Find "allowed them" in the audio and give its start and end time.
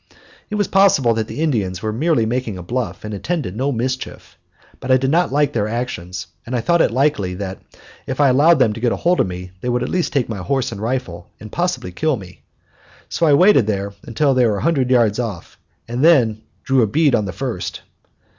8.29-8.73